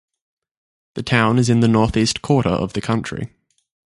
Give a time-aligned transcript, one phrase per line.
[0.95, 3.29] The town is in the northeast quarter of the county.